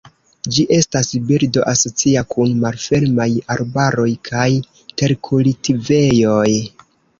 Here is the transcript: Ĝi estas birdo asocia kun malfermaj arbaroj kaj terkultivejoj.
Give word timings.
Ĝi 0.53 0.63
estas 0.77 1.09
birdo 1.31 1.65
asocia 1.71 2.23
kun 2.31 2.55
malfermaj 2.63 3.29
arbaroj 3.57 4.09
kaj 4.31 4.49
terkultivejoj. 5.03 6.53